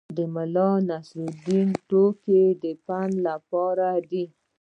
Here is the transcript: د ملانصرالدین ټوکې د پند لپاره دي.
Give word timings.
د 0.17 0.19
ملانصرالدین 0.35 1.69
ټوکې 1.89 2.43
د 2.63 2.65
پند 2.85 3.13
لپاره 3.27 3.87
دي. 4.09 4.25